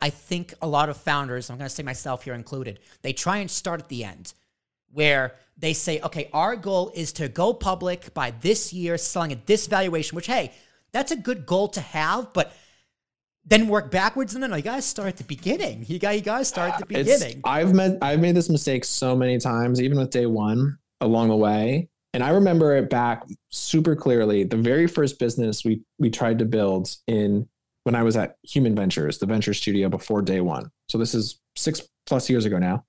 I 0.00 0.10
think 0.10 0.54
a 0.62 0.66
lot 0.66 0.88
of 0.88 0.96
founders, 0.96 1.50
I'm 1.50 1.58
going 1.58 1.68
to 1.68 1.74
say 1.74 1.82
myself 1.82 2.24
here 2.24 2.34
included, 2.34 2.80
they 3.02 3.12
try 3.12 3.38
and 3.38 3.50
start 3.50 3.80
at 3.80 3.88
the 3.88 4.04
end 4.04 4.32
where 4.92 5.36
they 5.56 5.72
say, 5.72 6.00
okay, 6.00 6.30
our 6.32 6.56
goal 6.56 6.90
is 6.94 7.12
to 7.14 7.28
go 7.28 7.52
public 7.52 8.12
by 8.14 8.32
this 8.40 8.72
year, 8.72 8.96
selling 8.98 9.32
at 9.32 9.46
this 9.46 9.66
valuation, 9.66 10.16
which, 10.16 10.26
hey, 10.26 10.52
that's 10.92 11.12
a 11.12 11.16
good 11.16 11.46
goal 11.46 11.68
to 11.68 11.80
have, 11.80 12.32
but 12.32 12.52
then 13.44 13.68
work 13.68 13.90
backwards. 13.90 14.34
No, 14.34 14.46
oh, 14.46 14.48
no, 14.48 14.56
You 14.56 14.62
gotta 14.62 14.82
start 14.82 15.08
at 15.08 15.16
the 15.16 15.24
beginning. 15.24 15.84
You 15.86 15.98
got 15.98 16.14
you 16.14 16.20
guys 16.20 16.48
start 16.48 16.72
at 16.72 16.78
the 16.80 16.86
beginning. 16.94 17.38
It's, 17.38 17.40
I've 17.44 17.74
made 17.74 17.98
I've 18.02 18.20
made 18.20 18.34
this 18.34 18.48
mistake 18.48 18.84
so 18.84 19.16
many 19.16 19.38
times, 19.38 19.80
even 19.80 19.98
with 19.98 20.10
day 20.10 20.26
one 20.26 20.78
along 21.00 21.28
the 21.28 21.36
way. 21.36 21.88
And 22.12 22.24
I 22.24 22.30
remember 22.30 22.76
it 22.76 22.90
back 22.90 23.24
super 23.50 23.94
clearly. 23.94 24.44
The 24.44 24.56
very 24.56 24.86
first 24.86 25.18
business 25.18 25.64
we 25.64 25.82
we 25.98 26.10
tried 26.10 26.38
to 26.40 26.44
build 26.44 26.96
in 27.06 27.48
when 27.84 27.94
I 27.94 28.02
was 28.02 28.16
at 28.16 28.36
Human 28.42 28.74
Ventures, 28.74 29.18
the 29.18 29.26
venture 29.26 29.54
studio 29.54 29.88
before 29.88 30.22
day 30.22 30.40
one. 30.40 30.70
So 30.88 30.98
this 30.98 31.14
is 31.14 31.40
six 31.56 31.82
plus 32.06 32.28
years 32.28 32.44
ago 32.44 32.58
now. 32.58 32.84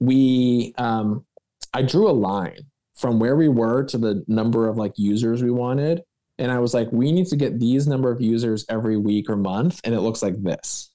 We 0.00 0.74
um 0.78 1.24
I 1.72 1.82
drew 1.82 2.08
a 2.08 2.12
line 2.12 2.66
from 2.94 3.20
where 3.20 3.36
we 3.36 3.48
were 3.48 3.84
to 3.84 3.98
the 3.98 4.24
number 4.26 4.68
of 4.68 4.76
like 4.76 4.92
users 4.96 5.42
we 5.42 5.50
wanted 5.50 6.02
and 6.38 6.52
I 6.52 6.60
was 6.60 6.72
like, 6.72 6.88
we 6.92 7.10
need 7.10 7.26
to 7.28 7.36
get 7.36 7.58
these 7.58 7.86
number 7.86 8.10
of 8.10 8.20
users 8.20 8.64
every 8.68 8.96
week 8.96 9.28
or 9.28 9.36
month, 9.36 9.80
and 9.82 9.94
it 9.94 10.00
looks 10.00 10.22
like 10.22 10.40
this. 10.42 10.90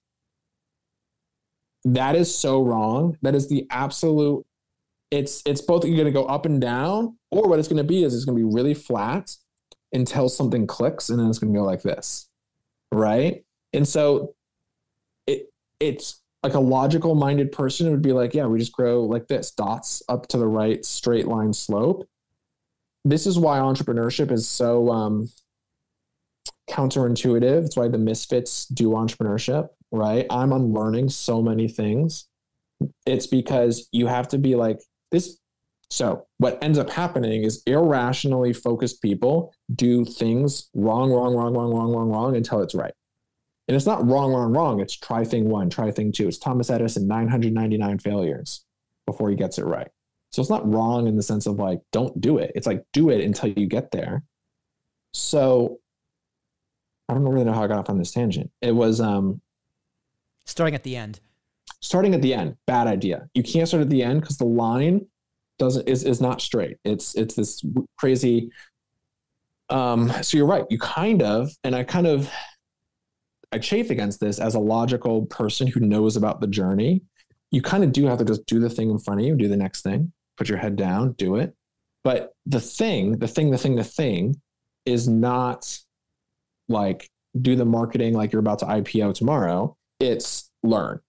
That 1.84 2.16
is 2.16 2.34
so 2.34 2.64
wrong. 2.64 3.18
That 3.22 3.36
is 3.36 3.50
the 3.50 3.68
absolute. 3.70 4.46
It's 5.12 5.44
it's 5.46 5.62
both 5.62 5.86
you're 5.86 5.98
going 5.98 6.06
to 6.06 6.12
go 6.12 6.26
up 6.26 6.46
and 6.46 6.62
down, 6.62 7.18
or 7.30 7.48
what 7.48 7.60
it's 7.60 7.68
going 7.68 7.78
to 7.78 7.84
be 7.84 8.04
is 8.04 8.16
it's 8.16 8.24
going 8.26 8.38
to 8.38 8.48
be 8.48 8.54
really 8.54 8.74
flat 8.74 9.36
until 9.92 10.30
something 10.30 10.66
clicks, 10.66 11.10
and 11.10 11.20
then 11.20 11.30
it's 11.30 11.40
going 11.40 11.54
to 11.54 11.60
go 11.60 11.66
like 11.66 11.84
this, 11.84 12.30
right? 12.96 13.44
And 13.74 13.88
so, 13.88 14.36
it 15.28 15.52
it's 15.80 16.22
like 16.44 16.54
a 16.54 16.60
logical 16.60 17.16
minded 17.16 17.52
person 17.52 17.90
would 17.92 18.02
be 18.02 18.14
like, 18.14 18.34
yeah, 18.34 18.46
we 18.46 18.60
just 18.60 18.74
grow 18.74 19.04
like 19.04 19.28
this, 19.28 19.52
dots 19.52 20.04
up 20.10 20.28
to 20.28 20.38
the 20.38 20.48
right, 20.48 20.84
straight 20.84 21.28
line 21.28 21.54
slope 21.54 22.08
this 23.06 23.28
is 23.28 23.38
why 23.38 23.60
entrepreneurship 23.60 24.32
is 24.32 24.48
so 24.48 24.90
um, 24.90 25.30
counterintuitive. 26.70 27.66
It's 27.66 27.76
why 27.76 27.88
the 27.88 27.98
misfits 27.98 28.66
do 28.66 28.92
entrepreneurship, 28.92 29.70
right? 29.92 30.26
I'm 30.30 30.54
unlearning 30.54 31.10
so 31.10 31.42
many 31.42 31.68
things. 31.68 32.28
It's 33.06 33.28
because 33.28 33.88
you 33.92 34.08
have 34.08 34.30
to 34.30 34.38
be 34.38 34.56
like 34.56 34.80
this. 35.12 35.38
So, 35.90 36.26
what 36.40 36.58
ends 36.64 36.78
up 36.80 36.90
happening 36.90 37.44
is 37.44 37.62
irrationally 37.68 38.54
focused 38.54 39.02
people 39.02 39.54
do 39.76 40.06
things 40.06 40.70
wrong, 40.74 41.12
wrong, 41.12 41.36
wrong, 41.36 41.54
wrong, 41.54 41.72
wrong, 41.72 41.92
wrong, 41.92 42.10
wrong 42.10 42.36
until 42.36 42.62
it's 42.62 42.74
right. 42.74 42.94
And 43.68 43.76
it's 43.76 43.86
not 43.86 44.06
wrong, 44.06 44.34
wrong, 44.34 44.52
wrong. 44.52 44.80
It's 44.82 44.96
try 44.96 45.24
thing 45.24 45.50
one, 45.50 45.70
try 45.70 45.92
thing 45.92 46.12
two. 46.12 46.28
It's 46.28 46.38
Thomas 46.38 46.70
Edison, 46.70 47.08
999 47.08 48.00
failures 48.00 48.66
before 49.06 49.30
he 49.30 49.36
gets 49.36 49.58
it 49.58 49.66
right. 49.66 49.88
So 50.32 50.42
it's 50.42 50.50
not 50.50 50.70
wrong 50.70 51.08
in 51.08 51.16
the 51.16 51.24
sense 51.24 51.46
of 51.46 51.60
like, 51.60 51.80
don't 51.92 52.20
do 52.20 52.40
it. 52.40 52.52
It's 52.56 52.66
like, 52.66 52.84
do 52.92 53.10
it 53.10 53.22
until 53.22 53.50
you 53.50 53.68
get 53.68 53.92
there. 53.92 54.24
So 55.14 55.80
I 57.08 57.14
don't 57.14 57.24
really 57.24 57.46
know 57.46 57.54
how 57.54 57.64
I 57.64 57.68
got 57.68 57.78
off 57.78 57.90
on 57.90 58.00
this 58.00 58.12
tangent. 58.12 58.50
It 58.62 58.72
was 58.72 59.00
um 59.00 59.42
starting 60.46 60.76
at 60.76 60.84
the 60.84 60.96
end. 60.96 61.20
Starting 61.82 62.14
at 62.16 62.22
the 62.22 62.34
end, 62.34 62.58
bad 62.66 62.88
idea. 62.88 63.28
You 63.34 63.44
can't 63.44 63.68
start 63.68 63.82
at 63.82 63.90
the 63.90 64.04
end 64.04 64.22
because 64.22 64.38
the 64.38 64.46
line 64.46 65.06
doesn't 65.60 65.88
is 65.88 66.04
is 66.04 66.22
not 66.22 66.42
straight. 66.42 66.78
It's 66.84 67.16
it's 67.16 67.36
this 67.36 67.64
crazy. 67.98 68.50
Um, 69.70 70.12
so 70.22 70.38
you're 70.38 70.46
right. 70.46 70.66
You 70.70 70.78
kind 70.78 71.24
of, 71.24 71.52
and 71.64 71.76
I 71.76 71.84
kind 71.84 72.06
of 72.06 72.30
I 73.52 73.60
chafe 73.60 73.90
against 73.90 74.20
this 74.20 74.40
as 74.40 74.56
a 74.56 74.60
logical 74.60 75.26
person 75.28 75.68
who 75.68 75.80
knows 75.80 76.16
about 76.16 76.42
the 76.42 76.48
journey. 76.48 77.02
You 77.52 77.62
kind 77.62 77.84
of 77.84 77.92
do 77.92 78.06
have 78.08 78.18
to 78.18 78.26
just 78.26 78.46
do 78.46 78.60
the 78.60 78.70
thing 78.70 78.90
in 78.90 78.98
front 78.98 79.22
of 79.22 79.28
you, 79.28 79.36
do 79.36 79.48
the 79.48 79.58
next 79.58 79.82
thing 79.82 80.12
put 80.38 80.50
your 80.50 80.58
head 80.58 80.76
down, 80.76 81.14
do 81.14 81.36
it. 81.36 81.54
But 82.04 82.34
the 82.46 82.60
thing, 82.60 83.18
the 83.18 83.28
thing, 83.28 83.52
the 83.52 83.58
thing, 83.58 83.76
the 83.76 83.84
thing 83.84 84.36
is 84.86 85.08
not 85.08 85.78
like 86.68 87.10
do 87.42 87.56
the 87.56 87.66
marketing 87.66 88.14
like 88.14 88.32
you're 88.32 88.40
about 88.40 88.60
to 88.60 88.66
IPO 88.66 89.16
tomorrow. 89.16 89.78
It's 90.00 90.52
learn, 90.64 91.00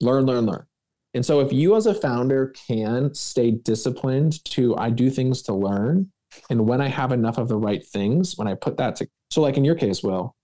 learn, 0.00 0.26
learn, 0.26 0.46
learn. 0.46 0.66
And 1.14 1.24
so 1.24 1.40
if 1.40 1.52
you 1.52 1.76
as 1.76 1.86
a 1.86 1.94
founder 1.94 2.54
can 2.66 3.12
stay 3.14 3.50
disciplined 3.50 4.42
to 4.46 4.76
I 4.76 4.90
do 4.90 5.10
things 5.10 5.42
to 5.42 5.54
learn, 5.54 6.10
and 6.48 6.66
when 6.66 6.80
I 6.80 6.88
have 6.88 7.12
enough 7.12 7.38
of 7.38 7.48
the 7.48 7.56
right 7.56 7.84
things, 7.84 8.38
when 8.38 8.48
I 8.48 8.54
put 8.54 8.78
that 8.78 8.96
to 8.96 9.08
so 9.30 9.40
like 9.40 9.56
in 9.56 9.64
your 9.64 9.74
case, 9.74 10.02
Will, 10.02 10.34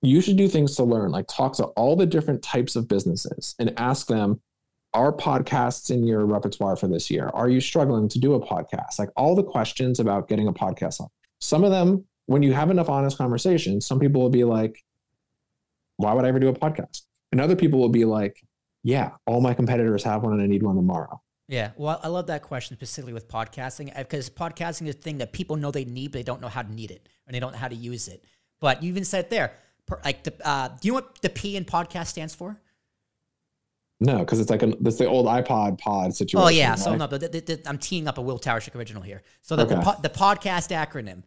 you 0.00 0.20
should 0.20 0.36
do 0.36 0.48
things 0.48 0.74
to 0.76 0.84
learn, 0.84 1.10
like 1.10 1.26
talk 1.28 1.54
to 1.56 1.64
all 1.64 1.96
the 1.96 2.06
different 2.06 2.42
types 2.42 2.76
of 2.76 2.88
businesses 2.88 3.54
and 3.58 3.72
ask 3.78 4.06
them, 4.06 4.40
are 4.94 5.12
podcasts 5.12 5.90
in 5.90 6.06
your 6.06 6.26
repertoire 6.26 6.76
for 6.76 6.88
this 6.88 7.10
year? 7.10 7.30
Are 7.32 7.48
you 7.48 7.60
struggling 7.60 8.08
to 8.08 8.18
do 8.18 8.34
a 8.34 8.40
podcast? 8.40 8.98
Like 8.98 9.10
all 9.16 9.34
the 9.34 9.42
questions 9.42 10.00
about 10.00 10.28
getting 10.28 10.48
a 10.48 10.52
podcast 10.52 11.00
on. 11.00 11.08
Some 11.40 11.64
of 11.64 11.70
them, 11.70 12.04
when 12.26 12.42
you 12.42 12.52
have 12.52 12.70
enough 12.70 12.88
honest 12.88 13.16
conversations, 13.16 13.86
some 13.86 13.98
people 13.98 14.20
will 14.20 14.30
be 14.30 14.44
like, 14.44 14.82
why 15.96 16.12
would 16.12 16.24
I 16.24 16.28
ever 16.28 16.40
do 16.40 16.48
a 16.48 16.54
podcast? 16.54 17.02
And 17.30 17.40
other 17.40 17.56
people 17.56 17.78
will 17.78 17.88
be 17.88 18.04
like, 18.04 18.36
yeah, 18.82 19.10
all 19.26 19.40
my 19.40 19.54
competitors 19.54 20.02
have 20.04 20.22
one 20.22 20.32
and 20.32 20.42
I 20.42 20.46
need 20.46 20.62
one 20.62 20.76
tomorrow. 20.76 21.20
Yeah, 21.48 21.72
well, 21.76 22.00
I 22.02 22.08
love 22.08 22.28
that 22.28 22.42
question 22.42 22.76
specifically 22.76 23.12
with 23.12 23.28
podcasting 23.28 23.96
because 23.96 24.30
podcasting 24.30 24.88
is 24.88 24.94
a 24.94 24.98
thing 24.98 25.18
that 25.18 25.32
people 25.32 25.56
know 25.56 25.70
they 25.70 25.84
need, 25.84 26.12
but 26.12 26.18
they 26.18 26.22
don't 26.22 26.40
know 26.40 26.48
how 26.48 26.62
to 26.62 26.72
need 26.72 26.90
it 26.90 27.08
and 27.26 27.34
they 27.34 27.40
don't 27.40 27.52
know 27.52 27.58
how 27.58 27.68
to 27.68 27.74
use 27.74 28.08
it. 28.08 28.24
But 28.60 28.82
you 28.82 28.88
even 28.88 29.04
said 29.04 29.28
there, 29.28 29.52
like, 30.04 30.22
the, 30.24 30.34
uh, 30.44 30.68
do 30.68 30.76
you 30.82 30.92
know 30.92 30.96
what 30.96 31.20
the 31.20 31.28
P 31.28 31.56
in 31.56 31.64
podcast 31.64 32.06
stands 32.06 32.34
for? 32.34 32.58
No, 34.00 34.18
because 34.18 34.40
it's 34.40 34.50
like 34.50 34.62
an, 34.62 34.74
that's 34.80 34.96
the 34.96 35.06
old 35.06 35.26
iPod 35.26 35.78
pod 35.78 36.14
situation. 36.14 36.44
Oh 36.44 36.48
yeah, 36.48 36.70
right? 36.70 36.78
so 36.78 36.96
no, 36.96 37.06
but 37.06 37.22
I'm 37.66 37.78
teeing 37.78 38.08
up 38.08 38.18
a 38.18 38.22
Will 38.22 38.38
Tarashuk 38.38 38.74
original 38.74 39.02
here. 39.02 39.22
So 39.42 39.54
the, 39.54 39.64
okay. 39.64 39.74
the, 39.76 39.96
the 40.02 40.08
podcast 40.08 40.74
acronym, 40.74 41.22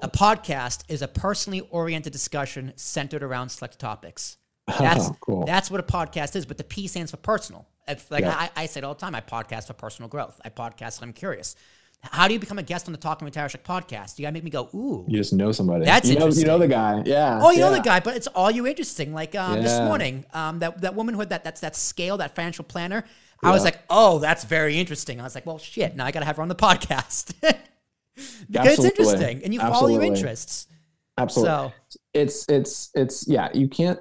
a 0.00 0.08
podcast 0.08 0.82
is 0.88 1.00
a 1.00 1.08
personally 1.08 1.60
oriented 1.70 2.12
discussion 2.12 2.72
centered 2.76 3.22
around 3.22 3.50
select 3.50 3.78
topics. 3.78 4.36
That's 4.78 5.10
cool. 5.20 5.44
That's 5.44 5.70
what 5.70 5.80
a 5.80 5.84
podcast 5.84 6.36
is, 6.36 6.46
but 6.46 6.58
the 6.58 6.64
P 6.64 6.86
stands 6.86 7.10
for 7.10 7.16
personal. 7.16 7.66
It's 7.86 8.10
like 8.10 8.22
yeah. 8.22 8.36
I, 8.36 8.50
I 8.62 8.66
say 8.66 8.80
it 8.80 8.84
all 8.84 8.94
the 8.94 9.00
time. 9.00 9.14
I 9.14 9.20
podcast 9.20 9.66
for 9.66 9.72
personal 9.72 10.08
growth. 10.08 10.40
I 10.44 10.50
podcast 10.50 11.02
I'm 11.02 11.12
curious. 11.12 11.56
How 12.00 12.28
do 12.28 12.34
you 12.34 12.38
become 12.38 12.58
a 12.58 12.62
guest 12.62 12.86
on 12.86 12.92
the 12.92 12.98
Talking 12.98 13.24
with 13.24 13.34
Tarashuk 13.34 13.62
podcast? 13.62 14.18
You 14.18 14.22
gotta 14.22 14.34
make 14.34 14.44
me 14.44 14.50
go, 14.50 14.68
ooh. 14.72 15.04
You 15.08 15.16
just 15.16 15.32
know 15.32 15.50
somebody. 15.50 15.84
That's 15.84 16.08
you 16.08 16.14
know, 16.14 16.26
interesting. 16.26 16.46
You 16.46 16.52
know 16.52 16.58
the 16.58 16.68
guy. 16.68 17.02
Yeah. 17.04 17.40
Oh, 17.42 17.50
you 17.50 17.58
yeah. 17.58 17.68
know 17.68 17.74
the 17.74 17.82
guy, 17.82 17.98
but 17.98 18.16
it's 18.16 18.28
all 18.28 18.50
you 18.50 18.66
interesting. 18.66 19.12
Like 19.12 19.34
um, 19.34 19.56
yeah. 19.56 19.62
this 19.62 19.78
morning, 19.80 20.24
um, 20.32 20.60
that 20.60 20.80
that 20.82 20.94
woman 20.94 21.14
who 21.14 21.20
had 21.20 21.30
that 21.30 21.42
that's 21.42 21.60
that 21.62 21.74
scale, 21.74 22.18
that 22.18 22.36
financial 22.36 22.64
planner. 22.64 23.04
I 23.42 23.52
was 23.52 23.62
like, 23.62 23.78
oh, 23.88 24.18
that's 24.18 24.42
very 24.42 24.78
interesting. 24.78 25.20
I 25.20 25.24
was 25.24 25.34
like, 25.36 25.46
well, 25.46 25.58
shit. 25.58 25.94
Now 25.94 26.06
I 26.06 26.10
gotta 26.10 26.26
have 26.26 26.36
her 26.36 26.42
on 26.42 26.48
the 26.48 26.56
podcast 26.56 27.34
because 27.40 27.54
Absolutely. 28.54 28.72
it's 28.72 28.98
interesting, 28.98 29.44
and 29.44 29.54
you 29.54 29.60
Absolutely. 29.60 29.78
follow 29.78 29.88
your 29.88 30.02
interests. 30.02 30.66
Absolutely. 31.18 31.50
So 31.50 31.98
it's 32.14 32.48
it's 32.48 32.90
it's 32.94 33.28
yeah. 33.28 33.48
You 33.52 33.68
can't. 33.68 33.98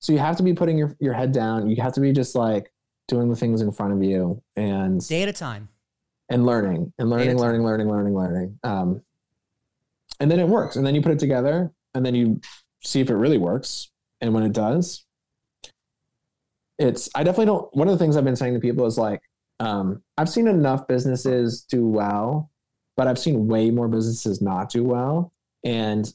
So 0.00 0.12
you 0.12 0.18
have 0.18 0.36
to 0.36 0.42
be 0.42 0.54
putting 0.54 0.76
your 0.76 0.96
your 0.98 1.14
head 1.14 1.32
down. 1.32 1.68
You 1.68 1.80
have 1.82 1.92
to 1.94 2.00
be 2.00 2.12
just 2.12 2.34
like 2.34 2.72
doing 3.08 3.28
the 3.28 3.36
things 3.36 3.60
in 3.60 3.72
front 3.72 3.92
of 3.92 4.02
you 4.02 4.42
and 4.56 5.06
day 5.06 5.22
at 5.22 5.28
a 5.28 5.32
time 5.32 5.68
and 6.30 6.46
learning 6.46 6.92
and 6.98 7.10
learning, 7.10 7.36
learning, 7.36 7.64
learning, 7.64 7.88
learning, 7.88 8.14
learning. 8.14 8.58
Um, 8.62 9.02
and 10.20 10.30
then 10.30 10.38
it 10.38 10.46
works. 10.48 10.76
And 10.76 10.86
then 10.86 10.94
you 10.94 11.02
put 11.02 11.12
it 11.12 11.18
together 11.18 11.72
and 11.94 12.06
then 12.06 12.14
you 12.14 12.40
see 12.82 13.00
if 13.00 13.10
it 13.10 13.16
really 13.16 13.38
works. 13.38 13.90
And 14.20 14.32
when 14.32 14.44
it 14.44 14.52
does, 14.52 15.04
it's, 16.78 17.10
I 17.14 17.24
definitely 17.24 17.46
don't, 17.46 17.76
one 17.76 17.88
of 17.88 17.92
the 17.92 17.98
things 17.98 18.16
I've 18.16 18.24
been 18.24 18.36
saying 18.36 18.54
to 18.54 18.60
people 18.60 18.86
is 18.86 18.96
like, 18.96 19.20
um, 19.58 20.02
I've 20.16 20.28
seen 20.28 20.46
enough 20.46 20.86
businesses 20.86 21.62
do 21.62 21.86
well, 21.86 22.50
but 22.96 23.06
I've 23.06 23.18
seen 23.18 23.48
way 23.48 23.70
more 23.70 23.88
businesses 23.88 24.40
not 24.40 24.70
do 24.70 24.84
well. 24.84 25.32
And 25.64 26.10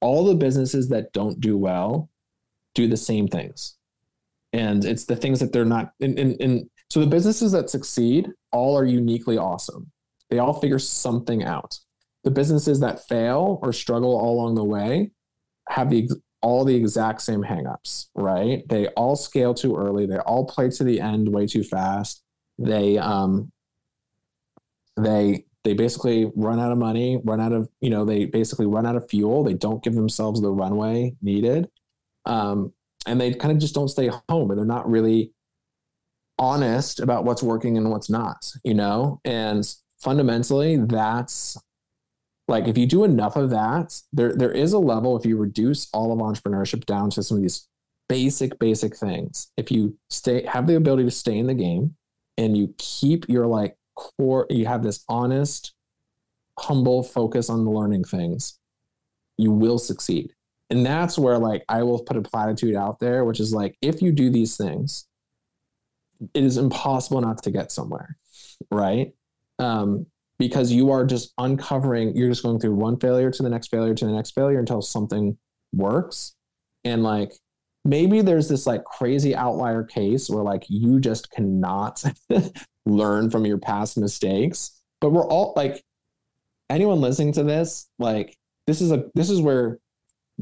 all 0.00 0.24
the 0.24 0.34
businesses 0.34 0.88
that 0.88 1.12
don't 1.12 1.40
do 1.40 1.56
well 1.56 2.10
do 2.74 2.86
the 2.88 2.96
same 2.96 3.28
things. 3.28 3.76
And 4.52 4.84
it's 4.84 5.04
the 5.04 5.16
things 5.16 5.38
that 5.40 5.52
they're 5.52 5.64
not 5.64 5.92
in 6.00 6.68
so 6.90 6.98
the 7.00 7.06
businesses 7.06 7.52
that 7.52 7.70
succeed 7.70 8.28
all 8.50 8.76
are 8.76 8.84
uniquely 8.84 9.38
awesome. 9.38 9.90
They 10.28 10.40
all 10.40 10.60
figure 10.60 10.78
something 10.78 11.44
out. 11.44 11.78
The 12.24 12.32
businesses 12.32 12.80
that 12.80 13.06
fail 13.06 13.60
or 13.62 13.72
struggle 13.72 14.16
all 14.16 14.40
along 14.40 14.56
the 14.56 14.64
way 14.64 15.12
have 15.68 15.88
the 15.90 16.10
all 16.42 16.64
the 16.64 16.74
exact 16.74 17.20
same 17.20 17.42
hangups, 17.42 18.06
right? 18.14 18.62
They 18.68 18.88
all 18.88 19.14
scale 19.14 19.54
too 19.54 19.76
early. 19.76 20.06
They 20.06 20.18
all 20.18 20.46
play 20.46 20.70
to 20.70 20.84
the 20.84 21.00
end 21.00 21.28
way 21.28 21.46
too 21.46 21.62
fast. 21.62 22.22
They 22.58 22.98
um 22.98 23.52
they 24.96 25.44
they 25.62 25.74
basically 25.74 26.30
run 26.34 26.58
out 26.58 26.72
of 26.72 26.78
money, 26.78 27.20
run 27.22 27.40
out 27.40 27.52
of, 27.52 27.68
you 27.80 27.90
know, 27.90 28.04
they 28.04 28.24
basically 28.24 28.66
run 28.66 28.86
out 28.86 28.96
of 28.96 29.08
fuel. 29.08 29.44
They 29.44 29.54
don't 29.54 29.82
give 29.84 29.94
themselves 29.94 30.40
the 30.40 30.50
runway 30.50 31.14
needed. 31.20 31.68
Um, 32.26 32.72
and 33.06 33.20
they 33.20 33.32
kind 33.32 33.52
of 33.52 33.58
just 33.58 33.74
don't 33.74 33.88
stay 33.88 34.10
home 34.28 34.50
and 34.50 34.58
they're 34.58 34.66
not 34.66 34.88
really 34.88 35.32
honest 36.38 37.00
about 37.00 37.24
what's 37.24 37.42
working 37.42 37.76
and 37.76 37.90
what's 37.90 38.10
not, 38.10 38.50
you 38.64 38.74
know? 38.74 39.20
And 39.24 39.66
fundamentally, 39.98 40.76
that's 40.76 41.56
like 42.48 42.66
if 42.66 42.76
you 42.76 42.86
do 42.86 43.04
enough 43.04 43.36
of 43.36 43.50
that, 43.50 44.00
there 44.12 44.34
there 44.34 44.52
is 44.52 44.72
a 44.72 44.78
level 44.78 45.16
if 45.16 45.24
you 45.24 45.36
reduce 45.36 45.88
all 45.92 46.12
of 46.12 46.18
entrepreneurship 46.18 46.84
down 46.84 47.10
to 47.10 47.22
some 47.22 47.36
of 47.36 47.42
these 47.42 47.68
basic, 48.08 48.58
basic 48.58 48.96
things. 48.96 49.52
If 49.56 49.70
you 49.70 49.96
stay, 50.08 50.44
have 50.44 50.66
the 50.66 50.76
ability 50.76 51.04
to 51.04 51.10
stay 51.12 51.38
in 51.38 51.46
the 51.46 51.54
game 51.54 51.94
and 52.36 52.56
you 52.56 52.74
keep 52.76 53.28
your 53.28 53.46
like 53.46 53.76
core, 53.94 54.46
you 54.50 54.66
have 54.66 54.82
this 54.82 55.04
honest, 55.08 55.74
humble 56.58 57.02
focus 57.02 57.48
on 57.48 57.64
learning 57.64 58.04
things, 58.04 58.58
you 59.36 59.52
will 59.52 59.78
succeed. 59.78 60.32
And 60.70 60.86
that's 60.86 61.18
where 61.18 61.38
like 61.38 61.64
I 61.68 61.82
will 61.82 62.02
put 62.02 62.16
a 62.16 62.22
platitude 62.22 62.76
out 62.76 63.00
there, 63.00 63.24
which 63.24 63.40
is 63.40 63.52
like, 63.52 63.76
if 63.82 64.00
you 64.00 64.12
do 64.12 64.30
these 64.30 64.56
things, 64.56 65.06
it 66.34 66.44
is 66.44 66.56
impossible 66.56 67.20
not 67.20 67.42
to 67.42 67.50
get 67.50 67.72
somewhere. 67.72 68.16
Right. 68.70 69.12
Um, 69.58 70.06
because 70.38 70.72
you 70.72 70.90
are 70.90 71.04
just 71.04 71.32
uncovering, 71.38 72.16
you're 72.16 72.28
just 72.28 72.42
going 72.42 72.60
through 72.60 72.74
one 72.74 72.98
failure 72.98 73.30
to 73.30 73.42
the 73.42 73.50
next 73.50 73.68
failure 73.68 73.94
to 73.94 74.06
the 74.06 74.12
next 74.12 74.30
failure 74.30 74.58
until 74.58 74.80
something 74.80 75.36
works. 75.72 76.34
And 76.84 77.02
like 77.02 77.32
maybe 77.84 78.20
there's 78.20 78.48
this 78.48 78.66
like 78.66 78.84
crazy 78.84 79.34
outlier 79.34 79.84
case 79.84 80.28
where 80.28 80.42
like 80.42 80.64
you 80.68 81.00
just 81.00 81.30
cannot 81.30 82.02
learn 82.86 83.30
from 83.30 83.46
your 83.46 83.58
past 83.58 83.96
mistakes 83.96 84.82
but 85.00 85.10
we're 85.10 85.26
all 85.26 85.52
like 85.56 85.82
anyone 86.68 87.00
listening 87.00 87.32
to 87.32 87.42
this 87.42 87.88
like 87.98 88.36
this 88.66 88.80
is 88.80 88.92
a 88.92 89.04
this 89.14 89.30
is 89.30 89.40
where 89.40 89.78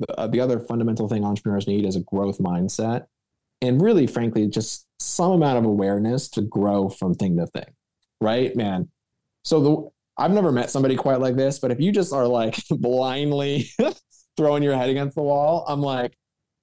the, 0.01 0.21
uh, 0.21 0.27
the 0.27 0.41
other 0.41 0.61
fundamental 0.61 1.09
thing 1.09 1.25
entrepreneurs 1.25 1.67
need 1.67 1.85
is 1.85 1.97
a 1.97 2.01
growth 2.01 2.39
mindset 2.39 3.07
and 3.61 3.81
really 3.81 4.07
frankly 4.07 4.47
just 4.47 4.87
some 5.01 5.33
amount 5.33 5.59
of 5.59 5.65
awareness 5.65 6.29
to 6.29 6.43
grow 6.43 6.89
from 6.89 7.15
thing 7.15 7.37
to 7.37 7.47
thing 7.47 7.73
right 8.21 8.55
man 8.57 8.89
so 9.45 9.61
the 9.61 9.91
I've 10.19 10.33
never 10.33 10.51
met 10.51 10.71
somebody 10.71 10.97
quite 10.97 11.21
like 11.21 11.37
this, 11.37 11.61
but 11.61 11.71
if 11.71 11.81
you 11.81 11.93
just 11.93 12.13
are 12.13 12.27
like 12.27 12.57
blindly 12.71 13.71
throwing 14.37 14.63
your 14.63 14.77
head 14.77 14.91
against 14.91 15.15
the 15.15 15.23
wall, 15.23 15.65
I'm 15.69 15.81
like, 15.81 16.17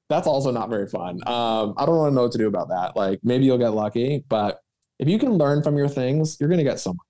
that's 0.10 0.28
also 0.28 0.52
not 0.52 0.70
very 0.70 0.88
fun. 0.88 1.22
Um, 1.26 1.74
I 1.78 1.86
don't 1.86 1.96
really 1.96 2.12
know 2.12 2.24
what 2.24 2.34
to 2.34 2.38
do 2.38 2.48
about 2.48 2.70
that. 2.70 2.96
Like 2.96 3.20
maybe 3.24 3.46
you'll 3.46 3.58
get 3.58 3.70
lucky, 3.70 4.24
but 4.28 4.60
if 5.00 5.08
you 5.08 5.18
can 5.18 5.32
learn 5.32 5.64
from 5.64 5.78
your 5.78 5.88
things, 5.88 6.38
you're 6.40 6.50
going 6.50 6.60
to 6.60 6.64
get 6.64 6.80
somewhere. 6.80 7.06